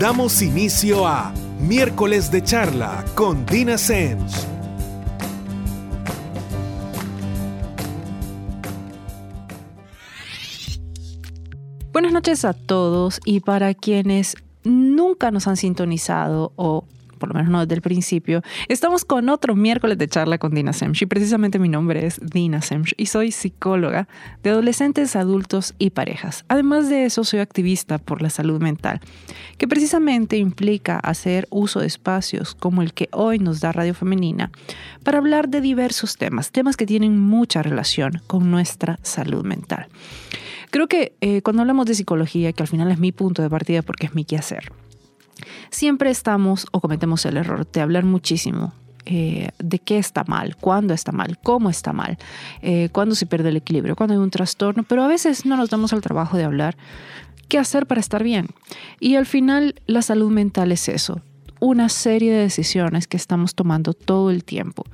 [0.00, 4.46] Damos inicio a Miércoles de Charla con Dina Sens.
[11.92, 16.86] Buenas noches a todos y para quienes nunca nos han sintonizado o
[17.20, 20.72] por lo menos no desde el principio, estamos con otro miércoles de charla con Dina
[20.72, 21.02] Semch.
[21.02, 24.08] Y precisamente mi nombre es Dina Semch y soy psicóloga
[24.42, 26.44] de adolescentes, adultos y parejas.
[26.48, 29.00] Además de eso, soy activista por la salud mental,
[29.58, 34.50] que precisamente implica hacer uso de espacios como el que hoy nos da Radio Femenina
[35.04, 39.86] para hablar de diversos temas, temas que tienen mucha relación con nuestra salud mental.
[40.70, 43.82] Creo que eh, cuando hablamos de psicología, que al final es mi punto de partida
[43.82, 44.72] porque es mi quehacer,
[45.70, 48.72] siempre estamos o cometemos el error de hablar muchísimo
[49.06, 52.18] eh, de qué está mal, cuándo está mal, cómo está mal,
[52.62, 55.70] eh, cuándo se pierde el equilibrio, cuándo hay un trastorno, pero a veces no nos
[55.70, 56.76] damos al trabajo de hablar
[57.48, 58.48] qué hacer para estar bien.
[59.00, 61.22] Y al final la salud mental es eso,
[61.60, 64.84] una serie de decisiones que estamos tomando todo el tiempo,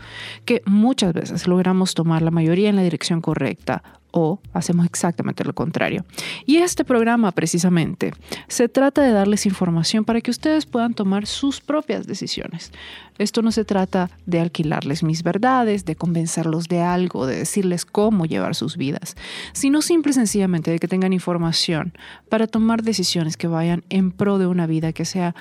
[0.45, 3.83] que muchas veces logramos tomar la mayoría en la dirección correcta
[4.19, 6.07] o hacemos exactamente lo contrario.
[6.47, 8.15] Y este programa precisamente
[8.49, 12.73] se trata de darles información para que ustedes puedan tomar sus propias decisiones.
[13.19, 18.25] Esto no se trata de alquilarles mis verdades, de convencerlos de algo, de decirles cómo
[18.25, 19.17] llevar sus vidas,
[19.53, 21.93] sino simple y sencillamente de que tengan información
[22.31, 25.35] para tomar decisiones que vayan en pro de una vida que sea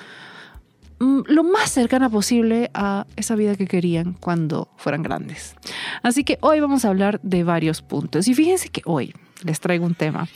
[1.00, 5.56] lo más cercana posible a esa vida que querían cuando fueran grandes.
[6.04, 8.28] Así que hoy vamos a hablar de varios puntos.
[8.28, 10.28] Y fíjense que hoy les traigo un tema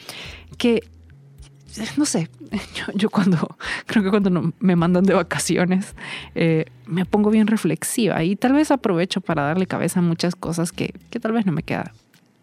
[0.57, 0.83] que,
[1.97, 2.29] no sé,
[2.95, 5.95] yo, cuando, creo que cuando me mandan de vacaciones,
[6.35, 10.71] eh, me pongo bien reflexiva y tal vez aprovecho para darle cabeza a muchas cosas
[10.71, 11.93] que, que tal vez no me queda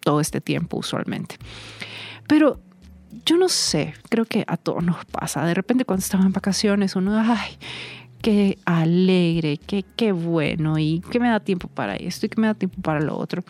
[0.03, 1.37] todo este tiempo usualmente.
[2.29, 2.61] Pero
[3.25, 5.45] yo no sé, creo que a todos nos pasa.
[5.45, 7.59] De repente cuando estamos en vacaciones, uno, ay,
[8.27, 12.49] qué alegre, qué, qué bueno y que me da tiempo para esto y que me
[12.49, 13.45] da tiempo para lo otro.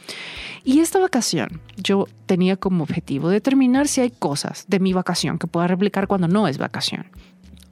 [0.65, 5.47] Y esta vacación yo tenía como objetivo determinar si hay cosas de mi vacación que
[5.47, 7.07] pueda replicar cuando no es vacación.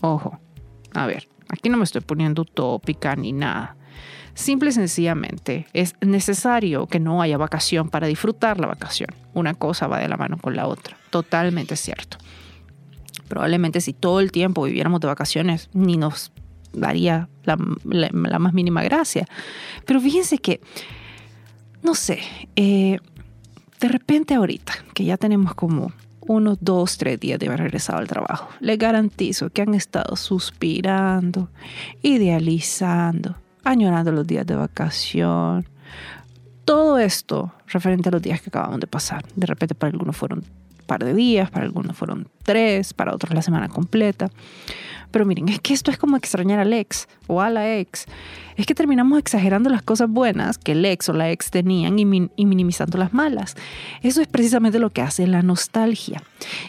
[0.00, 0.40] Ojo,
[0.94, 3.76] a ver, aquí no me estoy poniendo utópica ni nada.
[4.32, 9.10] Simple y sencillamente es necesario que no haya vacación para disfrutar la vacación.
[9.34, 10.96] Una cosa va de la mano con la otra.
[11.10, 12.16] Totalmente cierto.
[13.28, 16.32] Probablemente si todo el tiempo viviéramos de vacaciones, ni nos
[16.74, 17.56] daría la,
[18.38, 19.26] más mínima gracia.
[19.86, 20.60] Pero fíjense que,
[21.82, 22.20] no sé,
[22.56, 22.98] eh,
[23.80, 25.92] de repente ahorita, que ya tenemos como
[26.26, 31.50] unos dos, tres días de haber regresado al trabajo, les garantizo que han estado suspirando,
[32.02, 35.66] idealizando, añorando los días de vacación.
[36.64, 39.24] Todo esto referente a los días que acabamos de pasar.
[39.36, 43.34] De repente para algunos fueron un par de días, para algunos fueron tres, para otros
[43.34, 44.30] la semana completa.
[45.14, 48.06] Pero miren, es que esto es como extrañar al ex o a la ex.
[48.56, 52.04] Es que terminamos exagerando las cosas buenas que el ex o la ex tenían y,
[52.04, 53.54] minimizando las malas.
[54.02, 56.20] Eso es precisamente lo que hace la nostalgia.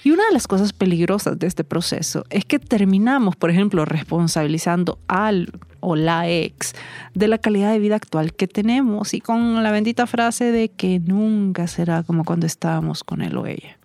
[0.03, 4.99] Y una de las cosas peligrosas de este proceso es que terminamos, por ejemplo, responsabilizando
[5.07, 6.75] al o la ex
[7.15, 10.99] de la calidad de vida actual que tenemos y con la bendita frase de que
[10.99, 13.79] nunca será como cuando estábamos con él o ella.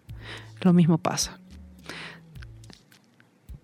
[0.61, 1.40] Lo mismo pasa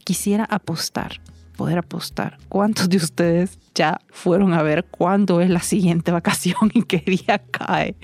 [0.07, 1.21] quisiera apostar,
[1.57, 2.39] poder apostar.
[2.49, 7.43] ¿Cuántos de ustedes ya fueron a ver cuándo es la siguiente vacación y qué día
[7.51, 7.97] cae?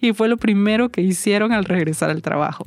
[0.00, 2.66] Y fue lo primero que hicieron al regresar al trabajo.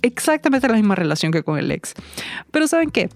[0.00, 1.92] Exactamente la misma relación que con el ex.
[2.50, 3.10] Pero ¿saben qué?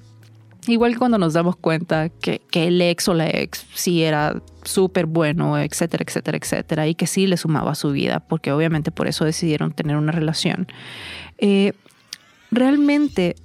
[0.67, 5.59] Igual cuando nos damos cuenta que, el ex o la ex sí era súper bueno,
[5.59, 9.25] etcétera, etcétera, etcétera, y que sí le sumaba a su vida, porque obviamente por eso
[9.25, 10.67] decidieron tener una relación.
[11.39, 11.73] Eh,
[12.51, 13.37] realmente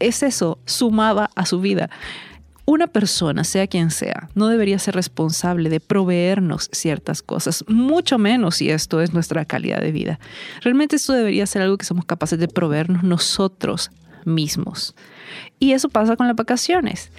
[0.00, 1.90] es eso, sumaba a su vida.
[2.66, 8.56] Una persona, sea quien sea, no debería ser responsable de proveernos ciertas cosas, mucho menos
[8.56, 10.20] si esto es nuestra calidad de vida.
[10.62, 13.90] Realmente esto debería ser algo que somos capaces de proveernos nosotros
[14.24, 14.94] mismos.
[15.58, 17.10] Y eso pasa con las vacaciones.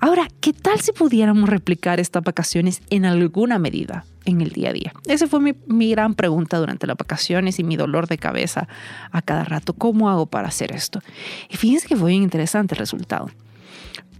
[0.00, 4.72] Ahora, ¿qué tal si pudiéramos replicar estas vacaciones en alguna medida en el día a
[4.72, 4.92] día?
[5.06, 8.68] Esa fue mi, gran pregunta durante las vacaciones y mi dolor de cabeza
[9.10, 9.72] a cada rato.
[9.72, 11.00] ¿Cómo hago para hacer esto?
[11.48, 13.30] Y fíjense que fue bien interesante el resultado.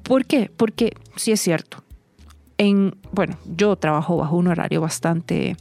[0.02, 0.50] ¿Por qué?
[0.56, 1.84] Porque sí es cierto.
[2.56, 5.56] En, bueno, yo trabajo bajo un horario bastante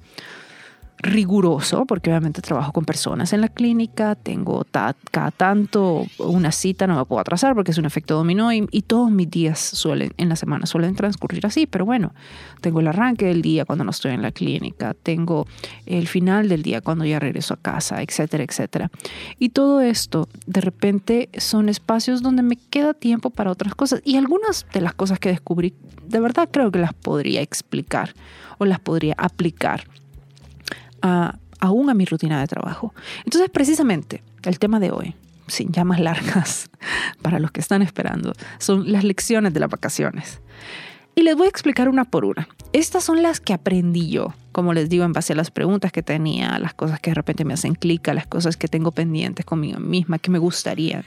[0.99, 6.95] riguroso, porque obviamente trabajo con personas en la clínica, tengo cada tanto una cita, no
[6.97, 10.35] me puedo atrasar porque es un efecto dominó y, todos mis días suelen, en la
[10.35, 12.13] semana suelen transcurrir así, pero bueno,
[12.61, 15.45] tengo el arranque del día cuando no estoy en la clínica, tengo
[15.85, 18.89] el final del día cuando ya regreso a casa, etcétera, etcétera.
[19.37, 24.15] Y todo esto, de repente, son espacios donde me queda tiempo para otras cosas y
[24.15, 25.75] algunas de las cosas que descubrí,
[26.07, 28.13] de verdad creo que las podría explicar
[28.57, 29.83] o las podría aplicar
[31.01, 32.93] aún a mi rutina de trabajo.
[33.25, 35.15] Entonces, precisamente, el tema de hoy,
[35.47, 36.69] sin llamas largas
[37.21, 40.41] para los que están esperando, son las lecciones de las vacaciones.
[41.15, 42.47] Y les voy a explicar una por una.
[42.73, 46.03] Estas son las que aprendí yo, como les digo, en base a las preguntas que
[46.03, 49.79] tenía, las cosas que de repente me hacen clic, las cosas que tengo pendientes conmigo
[49.79, 51.03] misma, que me gustaría.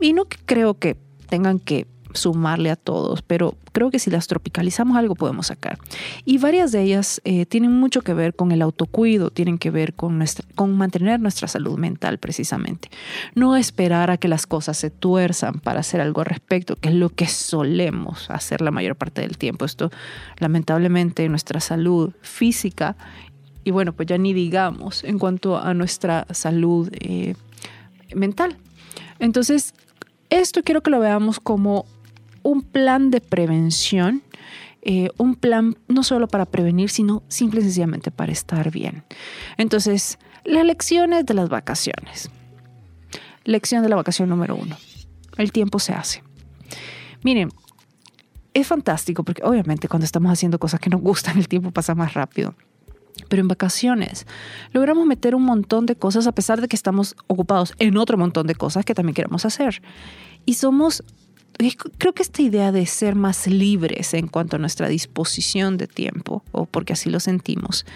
[0.00, 0.96] Y no creo que
[1.28, 5.78] tengan que sumarle a todos, pero creo que si las tropicalizamos algo podemos sacar.
[6.24, 9.94] Y varias de ellas eh, tienen mucho que ver con el autocuido, tienen que ver
[9.94, 12.90] con, nuestra, con mantener nuestra salud mental precisamente.
[13.34, 16.94] No esperar a que las cosas se tuerzan para hacer algo al respecto, que es
[16.94, 19.64] lo que solemos hacer la mayor parte del tiempo.
[19.64, 19.90] Esto
[20.38, 22.96] lamentablemente nuestra salud física
[23.64, 27.34] y bueno, pues ya ni digamos en cuanto a nuestra salud eh,
[28.14, 28.56] mental.
[29.18, 29.74] Entonces,
[30.30, 31.86] esto quiero que lo veamos como
[32.42, 34.22] un plan de prevención,
[34.82, 39.04] eh, un plan no solo para prevenir, sino simple y sencillamente para estar bien.
[39.56, 42.30] Entonces, las lecciones de las vacaciones.
[43.44, 44.76] Lección de la vacación número uno.
[45.36, 46.22] El tiempo se hace.
[47.22, 47.50] Miren,
[48.54, 52.14] es fantástico porque obviamente cuando estamos haciendo cosas que nos gustan, el tiempo pasa más
[52.14, 52.54] rápido.
[53.28, 54.26] Pero en vacaciones
[54.72, 58.46] logramos meter un montón de cosas a pesar de que estamos ocupados en otro montón
[58.46, 59.82] de cosas que también queremos hacer.
[60.44, 61.04] Y somos
[61.98, 66.42] creo que esta idea de ser más libres en cuanto a nuestra disposición de tiempo,
[66.52, 67.86] o porque así lo sentimos,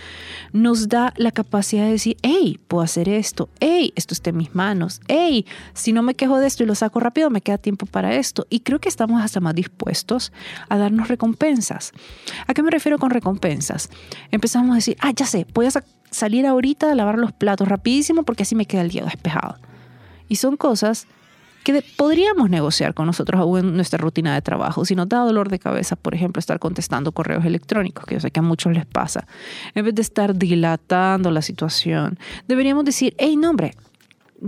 [0.52, 4.54] nos da la capacidad de decir, hey, puedo hacer esto, hey, esto está en mis
[4.54, 7.86] manos, hey, si no me quejo de esto y lo saco rápido, me queda tiempo
[7.86, 8.46] para esto.
[8.50, 10.32] Y creo que estamos hasta más dispuestos
[10.68, 11.92] a darnos recompensas.
[12.46, 13.90] ¿A qué me refiero con recompensas?
[14.30, 15.70] Empezamos a decir, ah, ya sé, voy a
[16.10, 19.58] salir ahorita a lavar los platos rapidísimo porque así me queda el día despejado.
[20.28, 21.06] Y son cosas
[21.72, 24.84] que podríamos negociar con nosotros aún en nuestra rutina de trabajo.
[24.84, 28.30] Si nos da dolor de cabeza, por ejemplo, estar contestando correos electrónicos, que yo sé
[28.30, 29.26] que a muchos les pasa,
[29.74, 33.74] en vez de estar dilatando la situación, deberíamos decir, hey, no, hombre,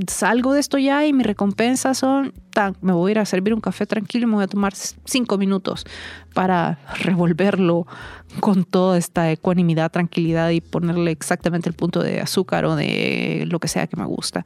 [0.06, 3.54] salgo de esto ya y mi recompensa son, tan, me voy a ir a servir
[3.54, 5.84] un café tranquilo y me voy a tomar cinco minutos
[6.34, 7.86] para revolverlo
[8.40, 13.58] con toda esta ecuanimidad, tranquilidad y ponerle exactamente el punto de azúcar o de lo
[13.58, 14.44] que sea que me gusta.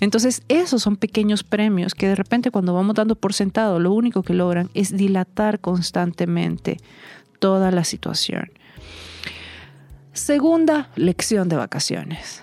[0.00, 4.22] Entonces, esos son pequeños premios que de repente cuando vamos dando por sentado, lo único
[4.22, 6.78] que logran es dilatar constantemente
[7.40, 8.50] toda la situación.
[10.12, 12.42] Segunda lección de vacaciones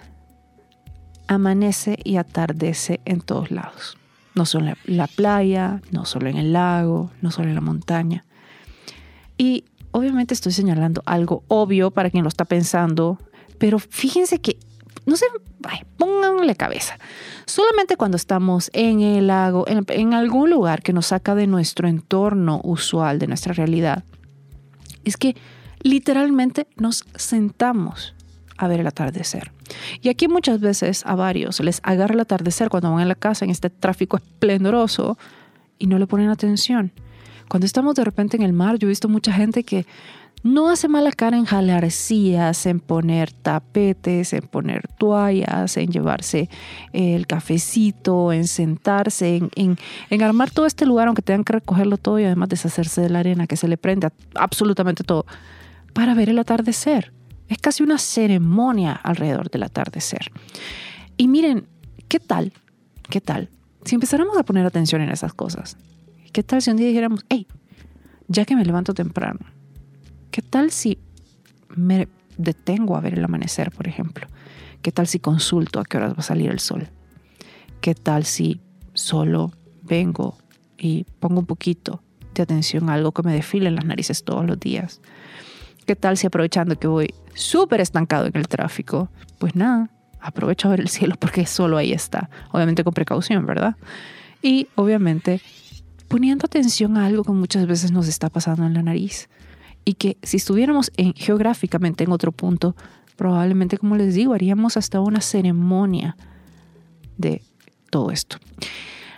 [1.27, 3.97] amanece y atardece en todos lados.
[4.33, 8.25] No solo en la playa, no solo en el lago, no solo en la montaña.
[9.37, 13.17] Y obviamente estoy señalando algo obvio para quien lo está pensando,
[13.57, 14.57] pero fíjense que,
[15.05, 15.25] no sé,
[15.97, 16.97] pónganle cabeza.
[17.45, 21.87] Solamente cuando estamos en el lago, en, en algún lugar que nos saca de nuestro
[21.87, 24.03] entorno usual, de nuestra realidad,
[25.05, 25.35] es que
[25.81, 28.15] literalmente nos sentamos
[28.57, 29.54] a ver el atardecer.
[30.01, 33.45] Y aquí muchas veces a varios les agarra el atardecer cuando van a la casa
[33.45, 35.17] en este tráfico esplendoroso
[35.77, 36.91] y no le ponen atención.
[37.47, 39.85] Cuando estamos de repente en el mar, yo he visto mucha gente que
[40.45, 46.49] no hace mala cara en jalarcías, en poner tapetes, en poner toallas, en llevarse
[46.93, 49.77] el cafecito, en sentarse, en,
[50.09, 53.19] en, armar todo este lugar, aunque tengan que recogerlo todo y además deshacerse de la
[53.19, 55.25] arena que se le prende a absolutamente todo,
[55.93, 57.14] para ver el atardecer.
[57.47, 60.31] Es casi una ceremonia alrededor del atardecer.
[61.17, 61.67] Y miren,
[62.07, 62.53] ¿qué tal?
[63.09, 63.49] ¿Qué tal?
[63.83, 65.77] Si empezáramos a poner atención en esas cosas,
[66.33, 67.47] ¿qué tal si un día dijéramos, hey,
[68.27, 69.39] ya que me levanto temprano,
[70.31, 70.97] ¿qué tal si
[71.75, 74.27] me detengo a ver el amanecer, por ejemplo?
[74.81, 76.87] ¿Qué tal si consulto a qué horas va a salir el sol?
[77.81, 78.61] ¿Qué tal si
[78.93, 79.51] solo
[79.83, 80.37] vengo
[80.77, 82.01] y pongo un poquito
[82.33, 85.01] de atención a algo que me desfile en las narices todos los días?
[85.85, 89.09] ¿Qué tal si aprovechando que voy súper estancado en el tráfico?
[89.37, 89.89] Pues nada,
[90.19, 92.29] aprovecho a ver el cielo porque solo ahí está.
[92.51, 93.75] Obviamente con precaución, ¿verdad?
[94.41, 95.41] Y obviamente
[96.07, 99.29] poniendo atención a algo que muchas veces nos está pasando en la nariz.
[99.83, 102.75] Y que si estuviéramos en, geográficamente en otro punto,
[103.15, 106.17] probablemente, como les digo, haríamos hasta una ceremonia
[107.17, 107.43] de
[107.91, 108.37] todo esto.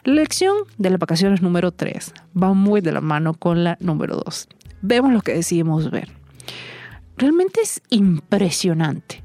[0.04, 4.22] La lección de las vacaciones número 3 va muy de la mano con la número
[4.26, 4.48] 2.
[4.82, 6.17] Vemos lo que decidimos ver
[7.18, 9.24] realmente es impresionante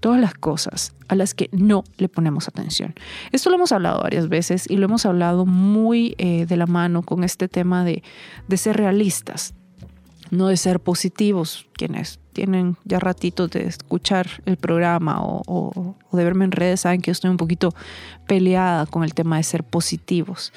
[0.00, 2.94] todas las cosas a las que no le ponemos atención.
[3.32, 7.02] Esto lo hemos hablado varias veces y lo hemos hablado muy eh, de la mano
[7.02, 8.02] con este tema de,
[8.48, 9.54] de ser realistas,
[10.30, 16.24] no de ser positivos, quienes tienen ya ratitos de escuchar el programa o, o, de
[16.24, 17.74] verme en redes saben que yo estoy un poquito
[18.26, 20.52] peleada con el tema de ser positivos,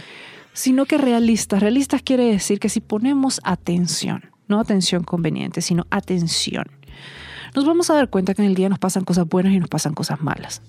[0.53, 1.61] sino que realistas.
[1.61, 6.65] Realistas quiere decir que si ponemos atención, no atención conveniente, sino atención,
[7.55, 9.69] nos vamos a dar cuenta que en el día nos pasan cosas buenas y nos
[9.69, 10.61] pasan cosas malas.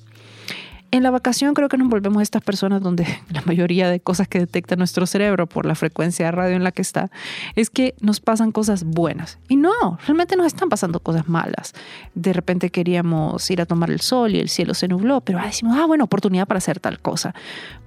[0.90, 4.38] En la vacación creo que nos volvemos estas personas donde la mayoría de cosas que
[4.38, 7.10] detecta nuestro cerebro por la frecuencia de radio en la que está
[7.56, 9.38] es que nos pasan cosas buenas.
[9.48, 11.72] Y no, realmente nos están pasando cosas malas.
[12.14, 15.76] De repente queríamos ir a tomar el sol y el cielo se nubló, pero decimos,
[15.80, 17.34] ah, bueno, oportunidad para hacer tal cosa.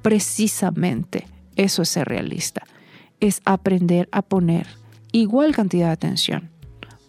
[0.02, 2.64] Precisamente eso es ser realista.
[3.20, 4.68] Es aprender a poner
[5.12, 6.58] igual cantidad de atención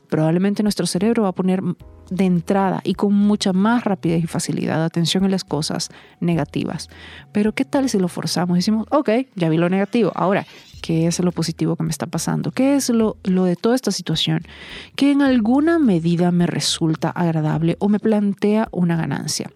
[0.09, 1.62] probablemente nuestro cerebro va a poner
[2.11, 5.90] de entrada y con mucha más rapidez y facilidad atención en las cosas
[6.21, 6.88] negativas.
[7.33, 8.57] Pero ¿qué tal si lo forzamos?
[8.57, 10.47] Decimos, ok, ya vi lo negativo, ahora,
[10.81, 12.50] ¿qué es lo positivo que me está pasando?
[12.50, 14.43] ¿Qué es lo, lo de toda esta situación
[14.97, 19.50] que en alguna medida me resulta agradable o me plantea una ganancia?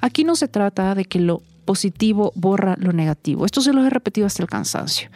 [0.00, 3.44] Aquí no se trata de que lo positivo borra lo negativo.
[3.44, 5.10] Esto se lo he repetido hasta el cansancio.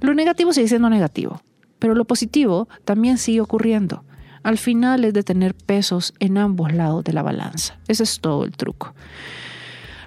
[0.00, 1.40] Lo negativo sigue siendo negativo,
[1.78, 4.04] pero lo positivo también sigue ocurriendo
[4.42, 7.78] al final es de tener pesos en ambos lados de la balanza.
[7.88, 8.94] Ese es todo el truco.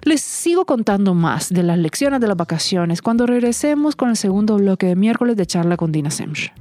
[0.03, 4.55] Les sigo contando más de las lecciones de las vacaciones cuando regresemos con el segundo
[4.57, 6.51] bloque de miércoles de charla con Dina Semch.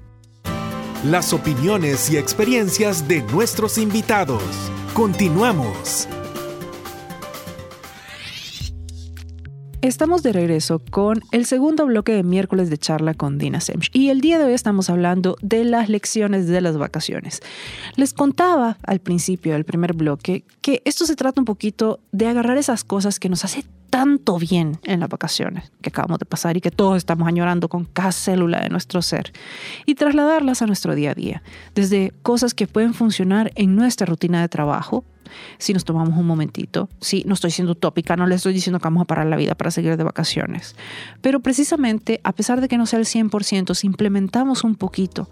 [1.06, 4.42] Las opiniones y experiencias de nuestros invitados.
[4.92, 6.06] Continuamos.
[9.82, 14.10] Estamos de regreso con el segundo bloque de miércoles de charla con Dina Semch y
[14.10, 17.40] el día de hoy estamos hablando de las lecciones de las vacaciones.
[17.96, 22.58] Les contaba al principio del primer bloque que esto se trata un poquito de agarrar
[22.58, 26.60] esas cosas que nos hace tanto bien en las vacaciones que acabamos de pasar y
[26.60, 29.32] que todos estamos añorando con cada célula de nuestro ser
[29.86, 31.42] y trasladarlas a nuestro día a día,
[31.74, 35.04] desde cosas que pueden funcionar en nuestra rutina de trabajo,
[35.58, 36.88] si nos tomamos un momentito.
[37.00, 39.54] Sí, no estoy siendo utópica, no le estoy diciendo que vamos a parar la vida
[39.54, 40.76] para seguir de vacaciones.
[41.20, 45.28] Pero precisamente, a pesar de que no sea el 100%, si implementamos un poquito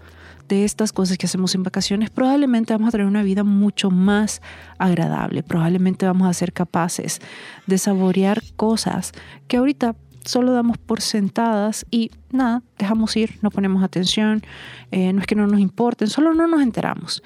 [0.49, 4.41] de estas cosas que hacemos en vacaciones, probablemente vamos a tener una vida mucho más
[4.79, 5.43] agradable.
[5.43, 7.21] Probablemente vamos a ser capaces
[7.67, 9.11] de saborear cosas
[9.47, 14.43] que ahorita solo damos por sentadas y nada, dejamos ir, no ponemos atención,
[14.91, 17.23] eh, no es que no nos importen, solo no nos enteramos.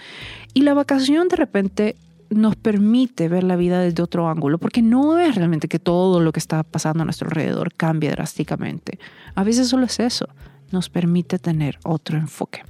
[0.54, 1.96] Y la vacación de repente
[2.36, 6.32] nos permite ver la vida desde otro ángulo, porque no es realmente que todo lo
[6.32, 9.00] que está pasando a nuestro alrededor cambie drásticamente.
[9.36, 10.28] A veces solo es eso,
[10.72, 12.64] nos permite tener otro enfoque.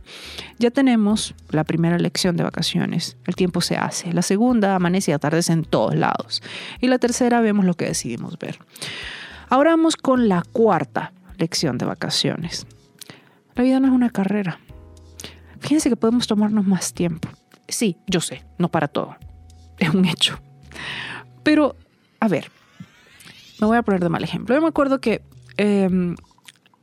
[0.60, 4.14] Ya tenemos la primera lección de vacaciones, el tiempo se hace.
[4.14, 6.44] La segunda, amanece y atardece en todos lados.
[6.82, 8.60] Y la tercera, vemos lo que decidimos ver.
[9.50, 12.68] Ahora vamos con la cuarta lección de vacaciones.
[13.56, 14.60] La vida no es una carrera.
[15.60, 17.30] Fíjense que podemos tomarnos más tiempo.
[17.68, 19.16] Sí, yo sé, no para todo
[19.78, 20.40] es un hecho.
[21.44, 21.76] Pero,
[22.20, 22.50] a ver,
[23.60, 24.56] me voy a poner de mal ejemplo.
[24.56, 25.22] Yo me acuerdo que
[25.58, 26.16] em,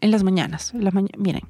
[0.00, 0.72] en las mañanas,
[1.18, 1.42] miren,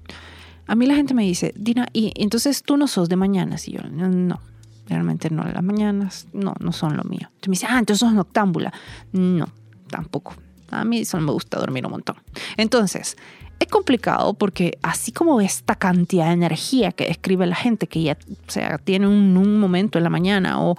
[0.67, 3.67] a mí la gente me dice, Dina, y entonces tú no sos de mañanas.
[3.69, 4.41] Y yo, no,
[4.89, 7.29] realmente no, las mañanas no, no son lo mío.
[7.35, 8.73] Entonces me dice, ah, entonces sos noctámbula.
[9.13, 9.49] No,
[9.89, 10.35] tampoco.
[10.71, 12.17] A mí solo me gusta dormir un montón.
[12.57, 13.17] Entonces,
[13.61, 18.17] es complicado porque así como esta cantidad de energía que describe la gente que ya
[18.49, 20.77] o sea, tiene un, momento en la mañana o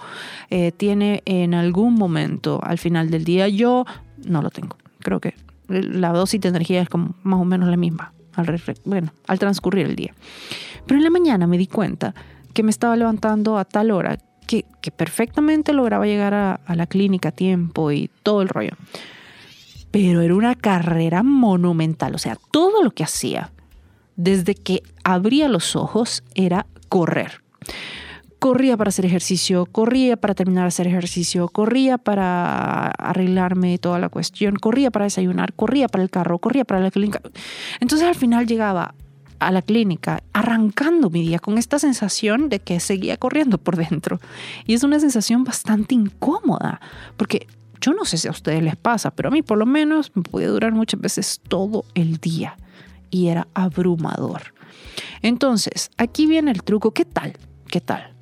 [0.50, 3.86] eh, tiene en algún momento al final del día, yo
[4.24, 4.76] no lo tengo.
[4.98, 5.34] Creo que
[5.68, 9.86] la dosis de energía es como más o menos la misma al, bueno, al transcurrir
[9.86, 10.12] el día.
[10.84, 12.14] Pero en la mañana me di cuenta
[12.52, 17.32] que me estaba levantando a tal hora que, perfectamente lograba llegar a la clínica a
[17.32, 18.72] tiempo y todo el rollo
[19.92, 22.16] pero era una carrera monumental.
[22.16, 23.52] O sea, todo lo que hacía
[24.16, 27.42] desde que abría los ojos era correr.
[28.38, 34.08] Corría para hacer ejercicio, corría para terminar de hacer ejercicio, corría para arreglarme toda la
[34.08, 37.20] cuestión, corría para desayunar, corría para el carro, corría para la clínica.
[37.78, 38.96] Entonces al final llegaba
[39.38, 44.20] a la clínica arrancando mi día con esta sensación de que seguía corriendo por dentro.
[44.66, 46.80] Y es una sensación bastante incómoda,
[47.16, 47.46] porque
[47.82, 50.22] yo no sé si a ustedes les pasa, pero a mí por lo menos me
[50.22, 52.56] puede durar muchas veces todo el día
[53.10, 54.54] y era abrumador.
[55.20, 56.92] Entonces, aquí viene el truco.
[56.92, 57.34] ¿Qué tal?
[57.66, 58.14] ¿Qué tal?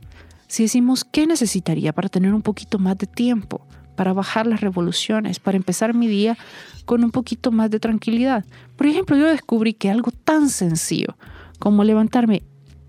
[0.49, 3.67] Si decimos, ¿qué necesitaría para tener un poquito más de tiempo?
[3.97, 6.39] Para bajar las revoluciones, para empezar mi día
[6.87, 8.47] con un poquito más de tranquilidad.
[8.77, 11.17] Por ejemplo, yo descubrí que algo tan sencillo
[11.59, 12.43] como levantarme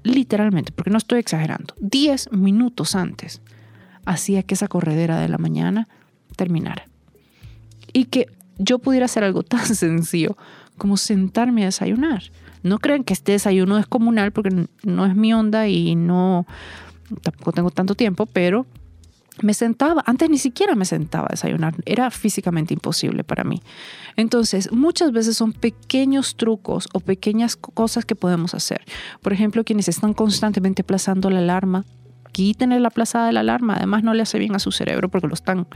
[0.04, 3.42] literalmente, porque no estoy exagerando, 10 minutos antes
[4.06, 5.88] hacía que esa corredera de la mañana
[6.36, 6.86] terminara.
[7.94, 10.38] Y que yo pudiera hacer algo tan sencillo
[10.78, 12.24] como sentarme a desayunar.
[12.64, 16.46] No crean que este desayuno es comunal porque no es mi onda y no
[17.22, 18.66] tampoco tengo tanto tiempo, pero
[19.42, 23.62] me sentaba, antes ni siquiera me sentaba a desayunar, era físicamente imposible para mí.
[24.16, 28.82] Entonces, muchas veces son pequeños trucos o pequeñas cosas que podemos hacer.
[29.22, 31.86] Por ejemplo, quienes están constantemente aplazando la alarma,
[32.32, 35.28] quítenle la aplazada de la alarma, además no le hace bien a su cerebro porque
[35.28, 35.68] lo están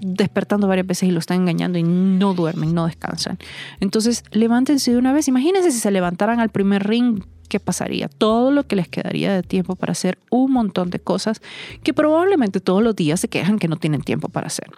[0.00, 3.38] despertando varias veces y lo están engañando y no duermen, no descansan.
[3.80, 5.28] Entonces, levántense de una vez.
[5.28, 8.08] Imagínense si se levantaran al primer ring ¿qué pasaría?
[8.08, 11.40] Todo lo que les quedaría de tiempo para hacer un montón de cosas
[11.82, 14.70] que probablemente todos los días se quejan que no tienen tiempo para hacer.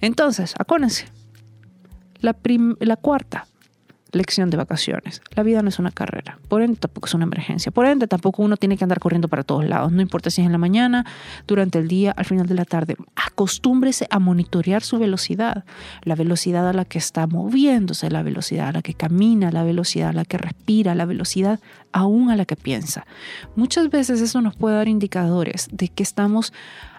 [0.00, 1.06] Entonces, acuérdense,
[2.20, 2.36] la,
[2.80, 3.46] la cuarta,
[4.14, 5.20] lección de vacaciones.
[5.34, 8.42] La vida no es una carrera, por ende tampoco es una emergencia, por ende tampoco
[8.42, 11.04] uno tiene que andar corriendo para todos lados, no importa si es en la mañana,
[11.46, 12.96] durante el día, al final de la tarde.
[13.16, 15.64] Acostúmbrese a monitorear su velocidad,
[16.02, 20.10] la velocidad a la que está moviéndose, la velocidad a la que camina, la velocidad
[20.10, 21.60] a la que respira, la velocidad
[21.92, 23.06] aún a la que piensa.
[23.56, 26.52] Muchas veces eso nos puede dar indicadores de que estamos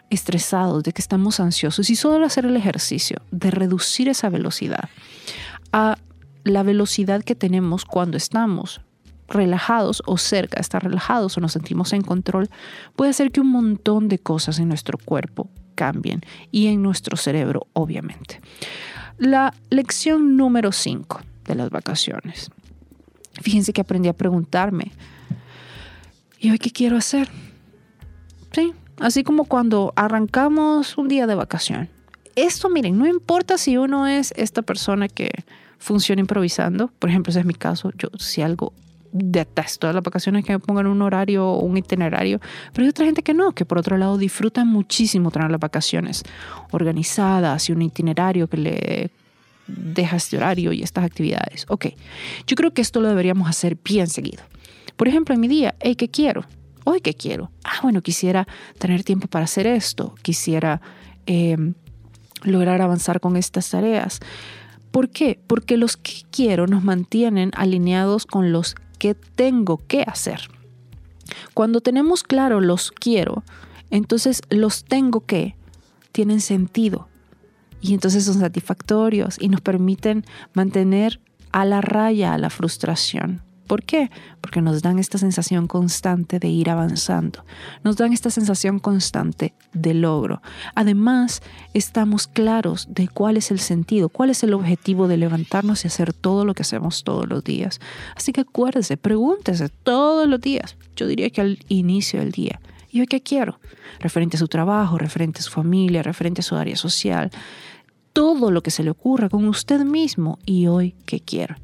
[0.10, 4.90] estresados, de que estamos ansiosos y solo hacer el ejercicio de reducir esa velocidad
[5.74, 5.98] a
[6.46, 8.80] la velocidad que tenemos cuando estamos
[9.28, 12.50] relajados o cerca de estar relajados o nos sentimos en control,
[12.96, 16.22] puede hacer que un montón de cosas en nuestro cuerpo cambien
[16.52, 18.40] y en nuestro cerebro, obviamente.
[19.18, 22.52] La lección número 5 de las vacaciones.
[23.42, 24.92] Fíjense que aprendí a preguntarme,
[26.40, 27.28] ¿y hoy qué quiero hacer?
[28.52, 31.90] Sí, así como cuando arrancamos un día de vacación.
[32.36, 35.32] Esto, miren, no importa si uno es esta persona que
[35.78, 36.90] funciona improvisando.
[37.00, 37.92] Por ejemplo, ese es mi caso.
[37.98, 38.74] Yo si algo
[39.12, 42.42] detesto de las vacaciones que me pongan un horario o un itinerario,
[42.74, 46.24] pero hay otra gente que no, que por otro lado disfruta muchísimo tener las vacaciones
[46.72, 49.12] organizadas y un itinerario que le
[49.68, 51.66] deja este horario y estas actividades.
[51.70, 51.88] Ok,
[52.46, 54.44] yo creo que esto lo deberíamos hacer bien seguido.
[54.98, 56.46] Por ejemplo, en mi día, hey, ¿qué quiero?
[56.84, 57.52] Hoy, ¿qué quiero?
[57.64, 60.82] Ah, bueno, quisiera tener tiempo para hacer esto, quisiera
[61.26, 61.74] em,
[62.44, 64.20] lograr avanzar con estas tareas.
[64.96, 65.42] ¿Por qué?
[65.46, 70.50] Porque los que quiero nos mantienen alineados con los que tengo que hacer.
[71.54, 73.44] Cuando tenemos claro los quiero,
[73.92, 75.58] entonces los tengo que
[76.14, 77.10] tienen sentido
[77.82, 81.20] y entonces son satisfactorios y nos permiten mantener
[81.52, 83.42] a la raya a la frustración.
[83.68, 84.12] ¿Por qué?
[84.42, 87.44] Porque nos dan esta sensación constante de ir avanzando,
[87.84, 90.42] nos dan esta sensación constante de logro.
[90.76, 91.42] Además,
[91.74, 96.14] estamos claros de cuál es el sentido, cuál es el objetivo de levantarnos y hacer
[96.14, 97.80] todo lo que hacemos todos los días.
[98.16, 102.60] Así que acuérdese, pregúntese todos los días, yo diría que al inicio del día,
[102.92, 103.60] ¿y hoy qué quiero?
[104.00, 107.32] Referente a su trabajo, referente a su familia, referente a su área social,
[108.14, 111.56] todo lo que se le ocurra con usted mismo, ¿y hoy qué quiero?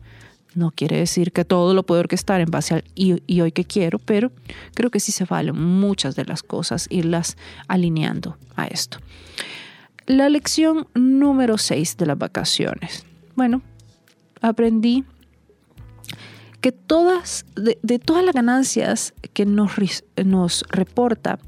[0.53, 3.99] No quiere decir que todo lo puedo orquestar en base al y, hoy que quiero,
[3.99, 4.31] pero
[4.73, 7.37] creo que sí se valen muchas de las cosas irlas
[7.67, 8.97] alineando a esto.
[10.07, 13.05] La lección número 6 de las vacaciones.
[13.35, 13.61] Bueno,
[14.41, 15.05] aprendí
[16.59, 19.71] que todas, de, todas las ganancias que nos,
[20.25, 21.39] nos reporta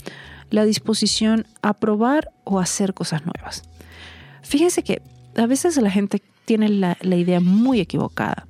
[0.49, 3.63] la disposición a probar o hacer cosas nuevas.
[4.43, 5.01] Fíjense que
[5.35, 8.47] a veces la gente tiene la, la idea muy equivocada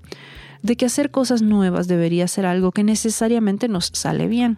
[0.64, 4.58] de que hacer cosas nuevas debería ser algo que necesariamente nos sale bien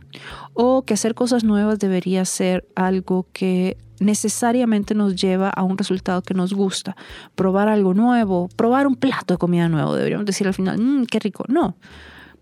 [0.53, 6.21] o que hacer cosas nuevas debería ser algo que necesariamente nos lleva a un resultado
[6.21, 6.95] que nos gusta.
[7.33, 11.19] Probar algo nuevo, probar un plato de comida nuevo, deberíamos decir al final, mmm, qué
[11.19, 11.43] rico.
[11.47, 11.75] No,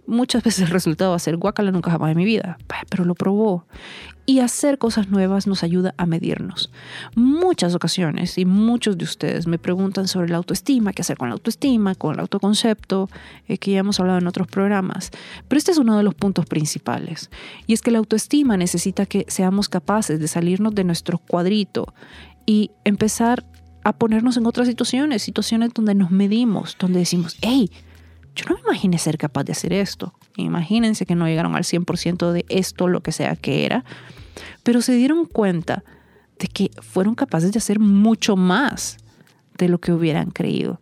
[0.06, 2.58] muchas veces el resultado va a ser guacala nunca jamás en mi vida,
[2.90, 3.66] pero lo probó.
[4.26, 6.72] Y hacer cosas nuevas nos ayuda a medirnos.
[7.16, 11.34] Muchas ocasiones y muchos de ustedes me preguntan sobre la autoestima, qué hacer con la
[11.34, 13.10] autoestima, con el autoconcepto,
[13.50, 15.12] eh, que ya hemos hablado en otros programas.
[15.50, 17.30] Pero este es uno de los puntos principales.
[17.68, 21.94] Y es que la autoestima necesita que seamos capaces de salirnos de nuestro cuadrito
[22.46, 23.44] y empezar
[23.84, 27.70] a ponernos en otras situaciones, situaciones donde nos medimos, donde decimos, hey,
[28.36, 30.14] yo no me imaginé ser capaz de hacer esto.
[30.38, 33.86] Imagínense que no llegaron al 100% de esto, lo que sea que era,
[34.64, 35.84] pero se dieron cuenta
[36.40, 38.98] de que fueron capaces de hacer mucho más
[39.58, 40.80] de lo que hubieran creído.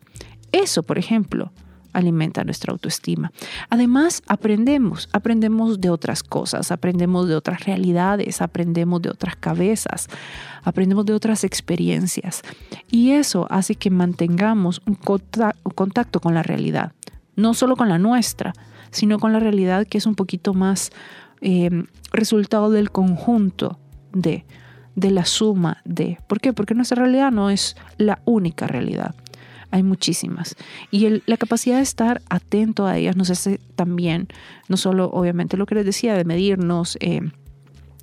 [0.52, 1.52] Eso, por ejemplo,
[1.94, 3.34] alimenta nuestra autoestima.
[3.70, 10.08] Además, aprendemos, aprendemos de otras cosas, aprendemos de otras realidades, aprendemos de otras cabezas,
[10.64, 12.44] aprendemos de otras experiencias.
[12.90, 16.94] Y eso hace que mantengamos un contacto con la realidad
[17.36, 18.54] no solo con la nuestra,
[18.92, 20.92] sino con la realidad que es un poquito más
[21.42, 23.80] em, resultado del conjunto
[24.14, 24.46] de,
[24.96, 26.18] de la suma de.
[26.28, 26.54] ¿Por qué?
[26.54, 29.16] Porque nuestra realidad no es la única realidad.
[29.72, 30.56] Hay muchísimas.
[30.92, 34.28] Y la capacidad de estar atento a ellas nos hace también,
[34.68, 37.22] no solo obviamente lo que les decía, de medirnos, eh,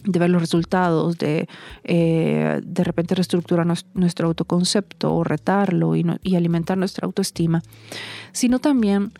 [0.04, 1.48] de ver los resultados, de
[1.84, 7.62] eh, de repente reestructurar nuestro autoconcepto o retarlo y, y alimentar nuestra autoestima,
[8.32, 9.12] sino también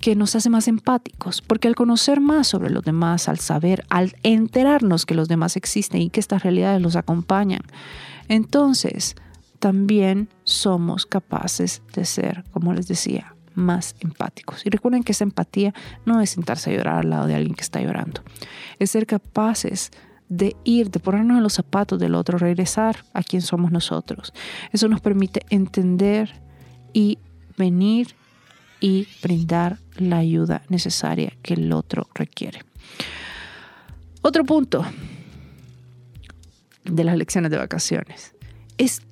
[0.00, 4.14] que nos hace más empáticos, porque al conocer más sobre los demás, al saber, al
[4.22, 7.62] enterarnos que los demás existen y que estas realidades los acompañan,
[8.28, 9.16] entonces
[9.58, 14.64] también somos capaces de ser, como les decía, más empáticos.
[14.66, 17.62] Y recuerden que esa empatía no es sentarse a llorar al lado de alguien que
[17.62, 18.22] está llorando,
[18.78, 19.90] es ser capaces
[20.64, 24.32] ir, de ponernos en los zapatos del otro, regresar a quien somos nosotros.
[24.72, 26.42] Eso nos permite entender
[26.92, 27.18] y
[27.56, 28.14] venir
[28.80, 32.64] y brindar la ayuda necesaria que el otro requiere.
[34.22, 34.84] Otro punto
[36.84, 38.34] de las lecciones de vacaciones
[38.78, 39.02] es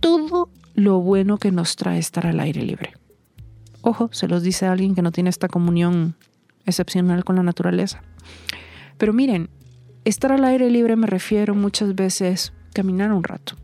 [0.00, 2.94] todo lo bueno que nos trae estar al aire libre.
[3.82, 6.14] Ojo, se los dice alguien que no tiene esta comunión
[6.66, 8.02] excepcional con la naturaleza.
[8.98, 9.48] Pero miren,
[10.04, 13.54] estar al aire libre me refiero muchas veces caminar un rato,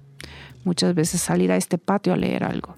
[0.64, 2.77] muchas veces salir a este patio a leer algo.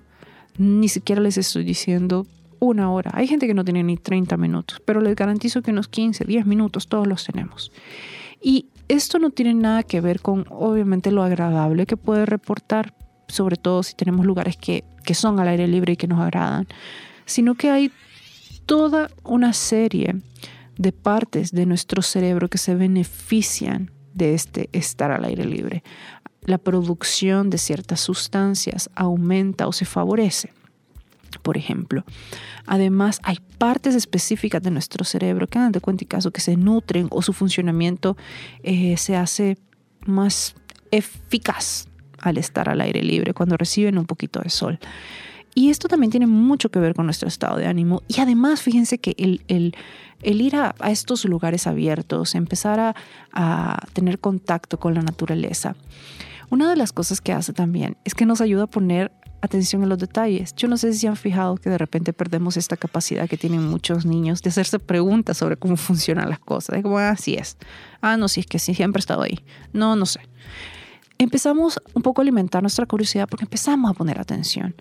[0.58, 2.26] Ni siquiera les estoy diciendo
[2.60, 3.12] una hora.
[3.14, 6.46] Hay gente que no tiene ni 30 minutos, pero les garantizo que unos 15, 10
[6.46, 7.72] minutos todos los tenemos.
[8.42, 12.94] Y esto no tiene nada que ver con, obviamente, lo agradable que puede reportar,
[13.28, 16.66] sobre todo si tenemos lugares que, que son al aire libre y que nos agradan,
[17.24, 17.92] sino que hay
[18.66, 20.16] toda una serie
[20.78, 25.82] de partes de nuestro cerebro que se benefician de este estar al aire libre.
[26.42, 30.52] La producción de ciertas sustancias aumenta o se favorece
[31.42, 32.04] por ejemplo.
[32.66, 37.08] Además, hay partes específicas de nuestro cerebro que de cuenta y caso que se nutren
[37.10, 38.16] o su funcionamiento
[38.62, 39.58] eh, se hace
[40.06, 40.54] más
[40.90, 41.88] eficaz
[42.20, 44.78] al estar al aire libre, cuando reciben un poquito de sol.
[45.54, 48.02] Y esto también tiene mucho que ver con nuestro estado de ánimo.
[48.08, 52.94] Y además, fíjense que el, el, ir a, a, estos lugares abiertos, empezar a,
[53.32, 55.74] a tener contacto con la naturaleza,
[56.50, 59.86] una de las cosas que hace también es que nos ayuda a poner atención a
[59.86, 60.54] los detalles.
[60.56, 64.04] Yo no sé si han fijado que de repente perdemos esta capacidad que tienen muchos
[64.04, 66.76] niños de hacerse preguntas sobre cómo funcionan las cosas.
[66.76, 67.56] Es como, ah, sí es.
[68.00, 69.40] Ah, no, sí, es que sí, siempre he estado ahí.
[69.72, 70.20] No, no sé.
[71.18, 74.74] Empezamos un poco a alimentar nuestra curiosidad porque empezamos a poner atención.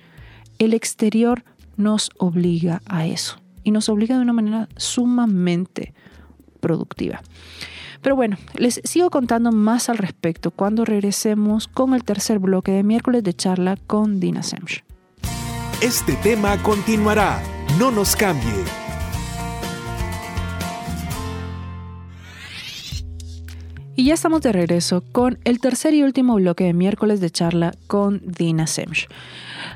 [0.60, 1.43] El exterior
[1.76, 5.93] nos obliga a eso y nos obliga de una manera sumamente
[6.60, 7.22] productiva.
[8.02, 12.84] Pero bueno, les sigo contando más al respecto cuando regresemos con el tercer bloque de
[12.84, 14.84] miércoles de charla con Dina Semch.
[15.82, 17.41] Este tema continuará.
[17.78, 18.87] No nos cambie.
[24.00, 27.74] Y ya estamos de regreso con el tercer y último bloque de miércoles de charla
[27.88, 29.08] con Dina Semch.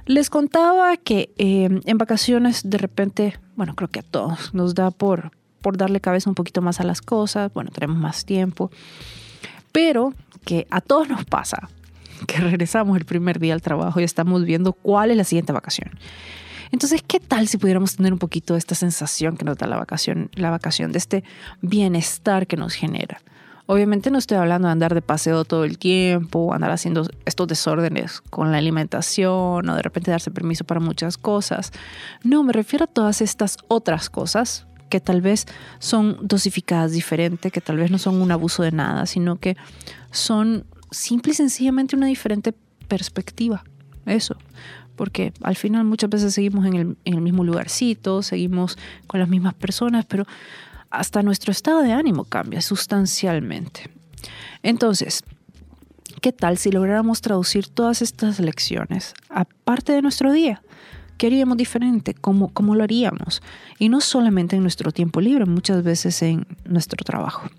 [0.05, 4.91] Les contaba que eh, en vacaciones de repente, bueno, creo que a todos nos da
[4.91, 5.31] por,
[5.63, 8.69] por darle cabeza un poquito más a las cosas, bueno, tenemos más tiempo,
[9.71, 10.13] pero
[10.45, 11.69] que a todos nos pasa
[12.27, 15.89] que regresamos el primer día al trabajo y estamos viendo cuál es la siguiente vacación.
[16.71, 19.77] Entonces, ¿qué tal si pudiéramos tener un poquito de esta sensación que nos da la
[19.77, 21.23] vacación, la vacación, de este
[21.63, 23.19] bienestar que nos genera?
[23.71, 28.19] Obviamente no estoy hablando de andar de paseo todo el tiempo, andar haciendo estos desórdenes
[28.19, 31.71] con la alimentación o de repente darse permiso para muchas cosas.
[32.21, 35.45] No, me refiero a todas estas otras cosas que tal vez
[35.79, 39.55] son dosificadas diferente, que tal vez no son un abuso de nada, sino que
[40.11, 42.53] son simple y sencillamente una diferente
[42.89, 43.63] perspectiva.
[44.05, 44.35] Eso.
[44.97, 49.29] Porque al final muchas veces seguimos en el, en el mismo lugarcito, seguimos con las
[49.29, 50.25] mismas personas, pero
[50.91, 53.89] hasta nuestro estado de ánimo cambia sustancialmente.
[54.61, 55.23] Entonces,
[56.21, 60.61] ¿qué tal si lográramos traducir todas estas lecciones a parte de nuestro día?
[61.17, 62.13] ¿Qué haríamos diferente?
[62.13, 63.41] ¿Cómo, ¿Cómo lo haríamos?
[63.79, 67.49] Y no solamente en nuestro tiempo libre, muchas veces en nuestro trabajo.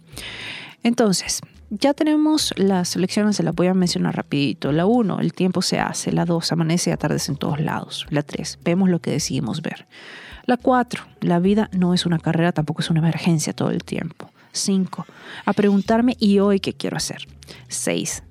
[0.83, 1.41] Entonces,
[1.71, 4.73] ya tenemos las lecciones, se las voy a mencionar rapidito.
[4.73, 6.13] La 1, el tiempo se hace.
[6.13, 8.07] La 2, amanece y atardece en todos lados.
[8.11, 9.87] La 3, vemos lo que decidimos ver.
[10.45, 14.31] La 4, la vida no es una carrera, tampoco es una emergencia todo el tiempo.
[14.53, 15.07] 5,
[15.47, 17.27] a preguntarme y hoy qué quiero hacer.
[17.69, 18.23] 6,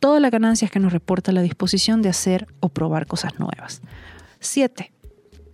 [0.00, 3.82] todas las ganancias que nos reporta la disposición de hacer o probar cosas nuevas.
[4.40, 4.92] 7.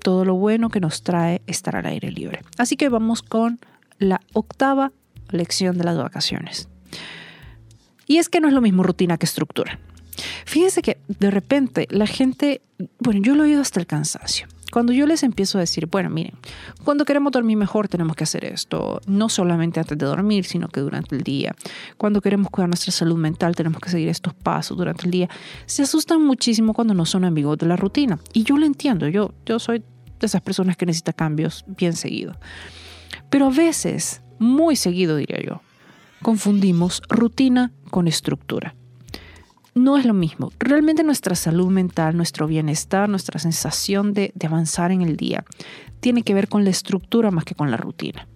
[0.01, 2.43] Todo lo bueno que nos trae estar al aire libre.
[2.59, 3.59] Así que vamos con
[3.99, 4.93] la octava
[5.31, 6.69] lección de las vacaciones.
[8.07, 9.79] Y es que no es lo mismo rutina que estructura.
[10.45, 12.61] Fíjense que de repente la gente,
[12.99, 14.47] bueno, yo lo he oído hasta el cansancio.
[14.75, 16.35] Cuando yo les empiezo a decir, bueno, miren,
[16.83, 20.81] cuando queremos dormir mejor tenemos que hacer esto, no solamente antes de dormir, sino que
[20.81, 21.55] durante el día.
[21.97, 25.29] Cuando queremos cuidar nuestra salud mental tenemos que seguir estos pasos durante el día.
[25.67, 28.19] Se asustan muchísimo cuando no son amigos de la rutina.
[28.33, 29.79] Y yo lo entiendo, yo, yo soy
[30.19, 32.35] de esas personas que necesita cambios bien seguido.
[33.31, 35.63] Pero a veces, muy seguido diría yo,
[36.21, 38.75] confundimos rutina con estructura
[39.75, 40.53] no es lo mismo.
[40.59, 45.45] Realmente nuestra salud mental, nuestro bienestar, nuestra sensación de, avanzar en el día
[46.01, 48.27] tiene que ver con la estructura más que con la rutina.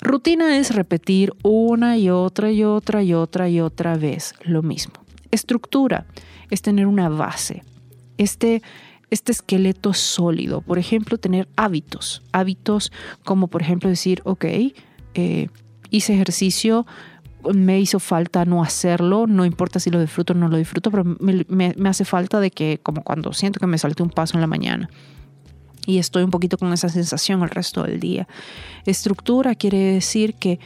[0.00, 4.94] Rutina es repetir una y otra y otra y otra y otra vez lo mismo.
[5.30, 6.06] Estructura
[6.50, 7.62] es tener una base,
[8.18, 8.62] este,
[9.10, 10.60] este esqueleto sólido.
[10.60, 12.22] Por ejemplo, tener hábitos.
[12.32, 12.92] Hábitos
[13.24, 14.44] como por ejemplo decir, ok,
[15.14, 15.48] eh,
[15.90, 16.86] hice ejercicio
[17.52, 21.04] me hizo falta no hacerlo, no importa si lo disfruto o no lo disfruto, pero
[21.04, 24.46] me, hace falta de que, como cuando siento que me salte un paso en la
[24.46, 24.88] mañana
[25.86, 28.26] y estoy un poquito con esa sensación el resto del día.
[28.86, 30.58] Estructura quiere decir que,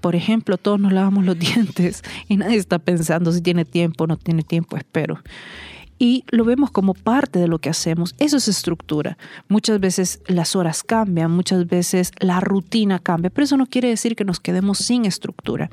[0.00, 4.06] por ejemplo, todos nos lavamos los dientes y nadie está pensando si tiene tiempo o
[4.06, 5.22] no tiene tiempo, espero
[5.98, 8.14] y lo vemos como parte de lo que hacemos.
[8.18, 9.18] Eso es estructura.
[9.48, 14.14] Muchas veces las horas cambian, muchas veces la rutina cambia, pero eso no quiere decir
[14.14, 15.70] que nos quedemos sin estructura.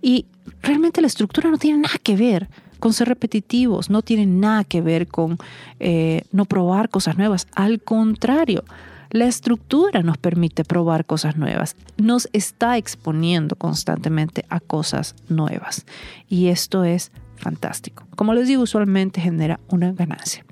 [0.00, 0.26] Y
[0.62, 4.80] realmente la estructura no tiene nada que ver con ser repetitivos, no tiene nada que
[4.80, 5.38] ver con
[5.80, 7.48] eh, no probar cosas nuevas.
[7.54, 8.64] Al contrario,
[9.10, 15.86] la estructura nos permite probar cosas nuevas, nos está exponiendo constantemente a cosas nuevas.
[16.28, 18.06] Y esto es fantástico.
[18.16, 20.44] Como les digo, usualmente genera una ganancia.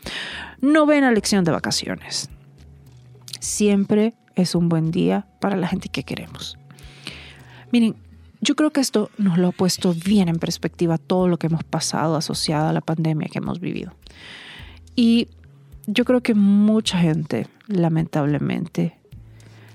[0.60, 2.30] Novena lección de vacaciones.
[3.40, 6.56] Siempre es un buen día para la gente que queremos.
[7.72, 7.96] Miren,
[8.40, 11.64] yo creo que esto nos lo ha puesto bien en perspectiva todo lo que hemos
[11.64, 13.94] pasado asociado a la pandemia que hemos vivido.
[14.94, 15.28] Y
[15.86, 18.98] yo creo que mucha gente, lamentablemente,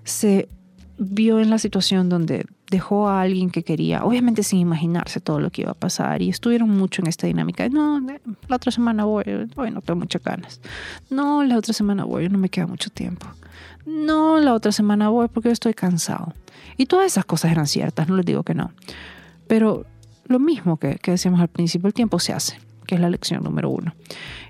[0.03, 0.49] se
[0.97, 5.49] vio en la situación donde dejó a alguien que quería, obviamente sin imaginarse todo lo
[5.49, 7.67] que iba a pasar, y estuvieron mucho en esta dinámica.
[7.69, 7.99] No,
[8.47, 9.23] la otra semana voy,
[9.55, 10.61] hoy no tengo muchas ganas.
[11.09, 13.27] No, la otra semana voy, no me queda mucho tiempo.
[13.85, 16.33] No, la otra semana voy porque estoy cansado.
[16.77, 18.71] Y todas esas cosas eran ciertas, no les digo que no.
[19.47, 19.85] Pero
[20.27, 22.57] lo mismo que, que decíamos al principio, el tiempo se hace,
[22.91, 23.95] que es la lección número uno.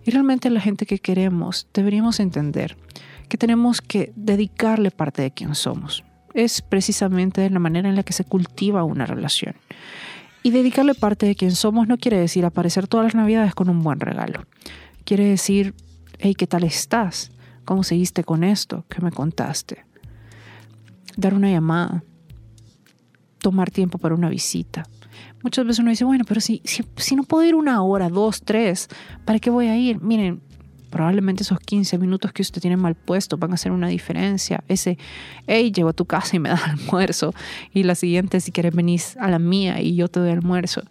[0.03, 2.75] Y realmente la gente que queremos deberíamos entender
[3.29, 8.13] que tenemos que dedicarle parte de quien somos es precisamente la manera en la que
[8.13, 9.53] se cultiva una relación.
[10.41, 13.83] Y dedicarle parte de quien somos no quiere decir aparecer todas las navidades con un
[13.83, 14.43] buen regalo.
[15.03, 15.75] Quiere decir,
[16.17, 17.31] hey, ¿qué tal estás?
[17.63, 18.85] ¿Cómo seguiste con esto?
[18.89, 19.85] ¿Qué me contaste?
[21.15, 22.03] Dar una llamada.
[23.37, 24.87] Tomar tiempo para una visita.
[25.43, 28.41] Muchas veces uno dice, bueno, pero si, si, si no puedo ir una hora, dos,
[28.41, 28.89] tres,
[29.25, 30.01] ¿para qué voy a ir?
[30.01, 30.41] Miren,
[30.91, 34.63] probablemente esos 15 minutos que usted tiene mal puesto van a hacer una diferencia.
[34.67, 34.99] Ese,
[35.47, 37.33] hey, llego a tu casa y me das almuerzo.
[37.73, 40.83] Y la siguiente, si quieres venir a la mía y yo te doy almuerzo.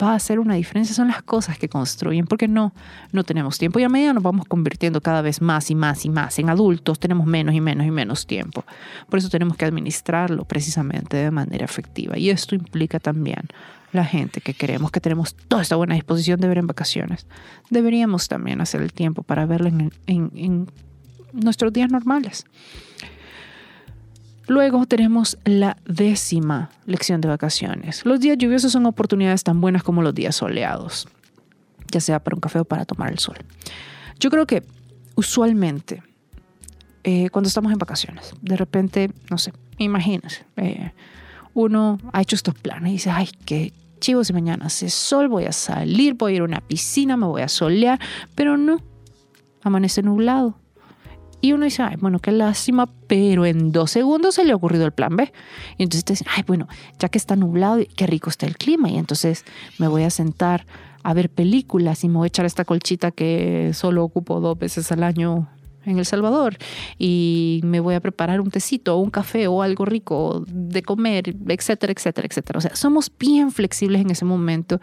[0.00, 0.94] Va a hacer una diferencia.
[0.94, 2.26] Son las cosas que construyen.
[2.26, 2.72] Porque no,
[3.10, 3.80] no tenemos tiempo.
[3.80, 6.38] Y a medida nos vamos convirtiendo cada vez más y más y más.
[6.38, 8.64] En adultos tenemos menos y menos y menos tiempo.
[9.10, 12.16] Por eso tenemos que administrarlo precisamente de manera efectiva.
[12.16, 13.48] Y esto implica también
[13.92, 17.26] la gente que queremos, que tenemos toda esta buena disposición de ver en vacaciones,
[17.70, 19.70] deberíamos también hacer el tiempo para verlo
[20.06, 20.68] en,
[21.32, 22.44] nuestros días normales.
[24.46, 28.04] Luego tenemos la décima lección de vacaciones.
[28.06, 31.06] Los días lluviosos son oportunidades tan buenas como los días soleados,
[31.90, 33.36] ya sea para un café o para tomar el sol.
[34.18, 34.62] Yo creo que
[35.16, 36.02] usualmente
[37.04, 40.92] eh, cuando estamos en vacaciones, de repente, no sé, imagínense, eh,
[41.54, 45.44] uno ha hecho estos planes y dice, ay, qué chivo si mañana hace sol, voy
[45.44, 47.98] a salir, voy a ir a una piscina, me voy a solear,
[48.34, 48.80] pero no,
[49.62, 50.58] amanece nublado.
[51.40, 54.86] Y uno dice, ay, bueno, qué lástima, pero en dos segundos se le ha ocurrido
[54.86, 55.32] el plan B.
[55.76, 56.66] Y entonces te dicen, ay, bueno,
[56.98, 58.90] ya que está nublado, qué rico está el clima.
[58.90, 59.44] Y entonces
[59.78, 60.66] me voy a sentar
[61.04, 64.90] a ver películas y me voy a echar esta colchita que solo ocupo dos veces
[64.90, 65.48] al año
[65.88, 66.56] en El Salvador
[66.98, 71.34] y me voy a preparar un tecito o un café o algo rico de comer,
[71.48, 72.58] etcétera, etcétera, etcétera.
[72.58, 74.80] O sea, somos bien flexibles en ese momento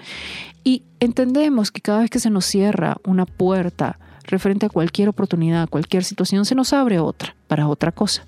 [0.64, 5.70] y entendemos que cada vez que se nos cierra una puerta referente a cualquier oportunidad,
[5.70, 8.26] cualquier situación, se nos abre otra para otra cosa.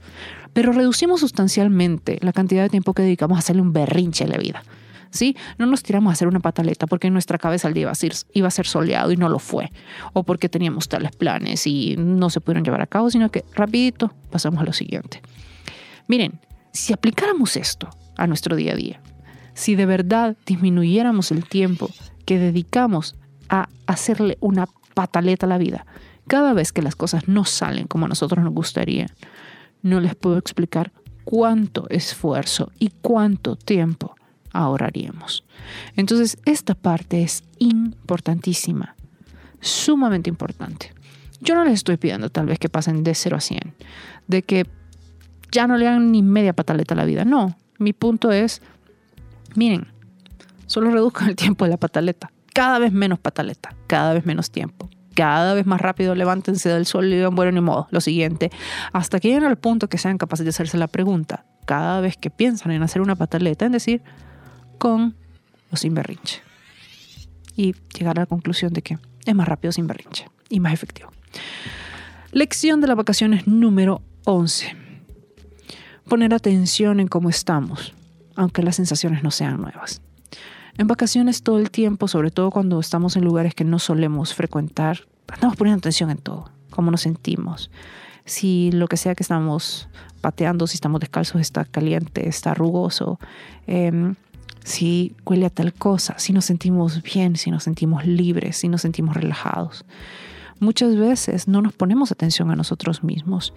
[0.53, 4.37] Pero reducimos sustancialmente la cantidad de tiempo que dedicamos a hacerle un berrinche a la
[4.37, 4.63] vida.
[5.09, 5.35] ¿Sí?
[5.57, 7.95] No nos tiramos a hacer una pataleta porque en nuestra cabeza el día iba a,
[7.95, 9.71] ser, iba a ser soleado y no lo fue,
[10.13, 14.13] o porque teníamos tales planes y no se pudieron llevar a cabo, sino que rapidito
[14.31, 15.21] pasamos a lo siguiente.
[16.07, 16.39] Miren,
[16.71, 19.01] si aplicáramos esto a nuestro día a día,
[19.53, 21.89] si de verdad disminuyéramos el tiempo
[22.25, 23.15] que dedicamos
[23.49, 25.85] a hacerle una pataleta a la vida,
[26.27, 29.07] Cada vez que las cosas no salen como a nosotros nos gustaría,
[29.81, 30.91] no les puedo explicar
[31.23, 34.15] cuánto esfuerzo y cuánto tiempo
[34.53, 35.43] ahorraríamos.
[35.95, 38.95] Entonces, esta parte es importantísima,
[39.61, 40.93] sumamente importante.
[41.39, 43.59] Yo no les estoy pidiendo tal vez que pasen de 0 a 100,
[44.27, 44.65] de que
[45.51, 47.25] ya no le hagan ni media pataleta a la vida.
[47.25, 48.61] No, mi punto es,
[49.55, 49.87] miren,
[50.65, 52.31] solo reduzcan el tiempo de la pataleta.
[52.53, 54.89] Cada vez menos pataleta, cada vez menos tiempo.
[55.13, 58.51] Cada vez más rápido levántense del suelo y digan, bueno, ni modo, lo siguiente.
[58.93, 62.29] Hasta que lleguen al punto que sean capaces de hacerse la pregunta, cada vez que
[62.29, 64.03] piensan en hacer una pataleta, en decir,
[64.77, 65.15] con
[65.71, 66.41] o sin berrinche.
[67.55, 71.11] Y llegar a la conclusión de que es más rápido sin berrinche y más efectivo.
[72.31, 74.75] Lección de las vacaciones número 11.
[76.07, 77.93] Poner atención en cómo estamos,
[78.35, 80.01] aunque las sensaciones no sean nuevas.
[80.77, 85.07] En vacaciones todo el tiempo, sobre todo cuando estamos en lugares que no solemos frecuentar,
[85.33, 87.71] estamos poniendo atención en todo, cómo nos sentimos,
[88.25, 89.87] si lo que sea que estamos
[90.21, 93.19] pateando, si estamos descalzos está caliente, está rugoso,
[93.65, 94.15] em,
[94.67, 98.81] si huele a tal cosa, si nos sentimos bien, si nos sentimos libres, si nos
[98.81, 99.85] sentimos relajados.
[100.59, 103.53] Muchas veces no nos ponemos atención a nosotros mismos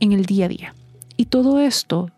[0.00, 0.74] en el día a día.
[1.18, 2.10] Y todo esto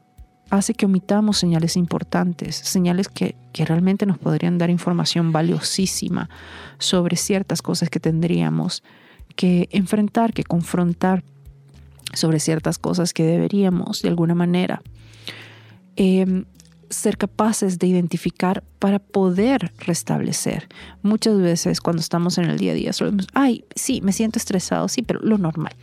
[0.51, 6.31] hace que omitamos señales importantes, señales que, realmente nos podrían dar información valiosísima
[6.79, 8.85] sobre ciertas cosas que tendríamos
[9.35, 11.25] que enfrentar, que confrontar,
[12.13, 14.81] sobre ciertas cosas que deberíamos de alguna manera
[15.97, 16.45] em,
[16.91, 20.69] ser capaces de identificar para poder restablecer.
[21.03, 24.89] Muchas veces cuando estamos en el día a día solemos, ay, sí, me siento estresado,
[24.89, 25.75] sí, pero lo normal.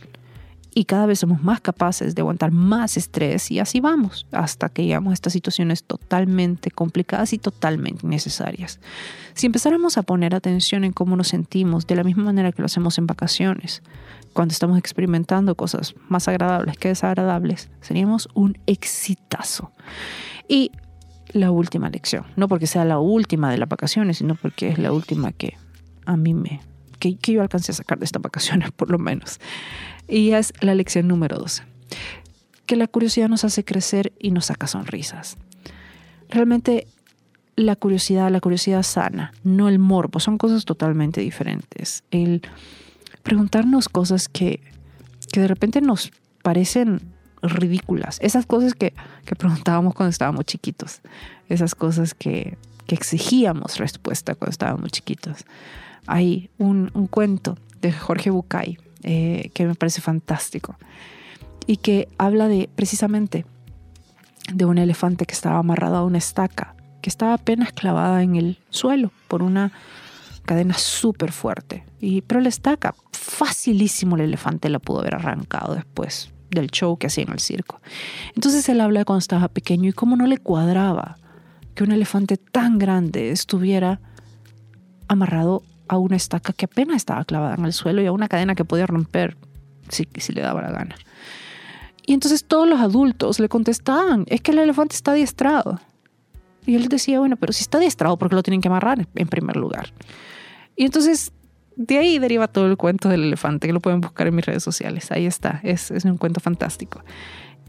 [0.76, 4.82] Y cada vez somos más capaces de aguantar más estrés y así vamos hasta que
[4.82, 8.80] llegamos a estas situaciones totalmente complicadas y totalmente necesarias.
[9.34, 12.66] Si empezáramos a poner atención en cómo nos sentimos de la misma manera que lo
[12.66, 13.82] hacemos en vacaciones,
[14.32, 19.70] cuando estamos experimentando cosas más agradables que desagradables, seríamos un exitazo.
[20.48, 20.72] Y
[21.34, 22.24] la última lección.
[22.36, 25.56] No porque sea la última de las vacaciones, sino porque es la última que
[26.06, 26.60] a mí me,
[26.98, 29.40] que, yo alcancé a sacar de estas vacaciones por lo menos.
[30.08, 31.64] Y es la lección número 12.
[32.66, 35.36] Que la curiosidad nos hace crecer y nos saca sonrisas.
[36.30, 36.86] Realmente
[37.56, 42.04] la curiosidad, la curiosidad sana, no el morbo, son cosas totalmente diferentes.
[42.10, 42.42] El
[43.22, 44.60] preguntarnos cosas que,
[45.32, 46.10] que de repente nos
[46.42, 47.13] parecen
[47.52, 48.18] ridículas.
[48.22, 51.00] Esas cosas que, que preguntábamos cuando estábamos chiquitos.
[51.48, 55.44] Esas cosas que, que exigíamos respuesta cuando estábamos chiquitos.
[56.06, 60.76] Hay un, un cuento de Jorge Bucay eh, que me parece fantástico
[61.66, 63.46] y que habla de precisamente
[64.52, 68.58] de un elefante que estaba amarrado a una estaca que estaba apenas clavada en el
[68.70, 69.72] suelo por una
[70.46, 71.84] cadena súper fuerte.
[72.00, 77.08] Y, pero la estaca, facilísimo el elefante la pudo haber arrancado después del show que
[77.08, 77.80] hacía en el circo.
[78.34, 81.16] Entonces él habla de cuando estaba pequeño y cómo no le cuadraba
[81.74, 84.00] que un elefante tan grande estuviera
[85.08, 88.54] amarrado a una estaca que apenas estaba clavada en el suelo y a una cadena
[88.54, 89.36] que podía romper
[89.88, 90.96] si, si le daba la gana.
[92.06, 95.80] Y entonces todos los adultos le contestaban, es que el elefante está adiestrado.
[96.66, 99.28] Y él decía, bueno, pero si está adiestrado, ¿por qué lo tienen que amarrar en
[99.28, 99.92] primer lugar?
[100.76, 101.32] Y entonces
[101.76, 104.62] de ahí deriva todo el cuento del elefante, que lo pueden buscar en mis redes
[104.62, 105.10] sociales.
[105.10, 107.02] Ahí está, es, un cuento fantástico.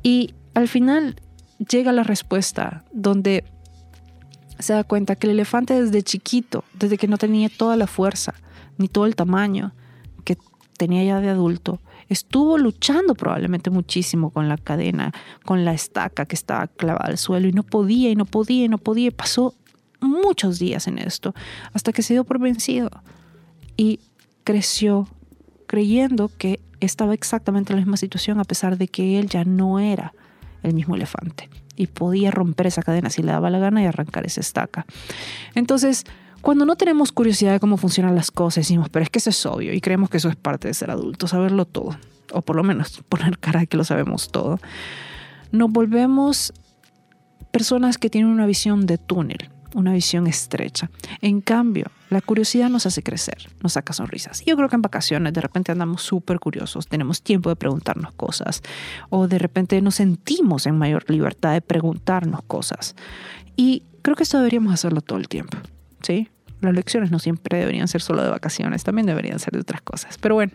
[0.04, 1.16] Y al final
[1.70, 3.44] llega la respuesta donde
[4.60, 8.34] se da cuenta que el elefante desde chiquito, desde que no tenía toda la fuerza
[8.78, 9.74] ni todo el tamaño
[10.24, 10.38] que
[10.78, 15.14] tenía ya de adulto, estuvo luchando probablemente muchísimo con la cadena,
[15.44, 18.70] con la estaca que estaba clavada al suelo y no podía y no podía y
[18.70, 19.12] no podía.
[19.12, 19.56] Pasó
[20.00, 21.34] muchos días en esto
[21.74, 22.92] hasta que se dio por vencido
[23.78, 24.00] y
[24.44, 25.08] creció
[25.68, 29.80] creyendo que estaba exactamente en la misma situación a pesar de que él ya no
[29.80, 30.14] era
[30.64, 34.26] el mismo elefante y podía romper esa cadena si le daba la gana y arrancar
[34.26, 34.86] esa estaca.
[35.56, 36.06] Entonces,
[36.42, 39.46] cuando no tenemos curiosidad de cómo funcionan las cosas, decimos, pero es que eso es
[39.46, 41.98] obvio y creemos que eso es parte de ser adulto, saberlo todo,
[42.32, 44.60] o por lo menos poner cara de que lo sabemos todo,
[45.52, 46.54] nos volvemos
[47.52, 50.90] personas que tienen una visión de túnel una visión estrecha.
[51.22, 54.44] En cambio, la curiosidad nos hace crecer, nos saca sonrisas.
[54.46, 58.64] Yo creo que en vacaciones de repente andamos súper curiosos, tenemos tiempo de preguntarnos cosas
[59.10, 62.96] o de repente nos sentimos en mayor libertad de preguntarnos cosas.
[63.58, 65.58] Y creo que esto deberíamos hacerlo todo el tiempo,
[66.02, 66.30] ¿sí?
[66.62, 70.18] Las lecciones no siempre deberían ser solo de vacaciones, también deberían ser de otras cosas.
[70.18, 70.54] Pero bueno,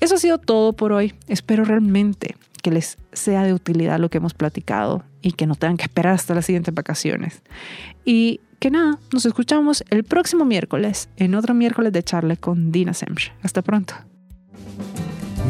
[0.00, 1.14] eso ha sido todo por hoy.
[1.28, 5.76] Espero realmente que les sea de utilidad lo que hemos platicado y que no tengan
[5.76, 7.42] que esperar hasta las siguientes vacaciones.
[8.04, 12.94] Y que nada, nos escuchamos el próximo miércoles en otro miércoles de charla con Dina
[12.94, 13.32] Semch.
[13.42, 13.94] Hasta pronto.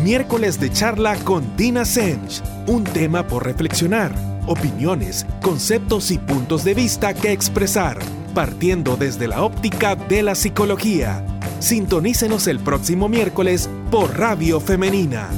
[0.02, 4.12] Miércoles de charla con Dina Semch, un tema por reflexionar,
[4.46, 7.98] opiniones, conceptos y puntos de vista que expresar,
[8.34, 11.24] partiendo desde la óptica de la psicología.
[11.60, 15.28] Sintonícenos el próximo miércoles por Radio Femenina.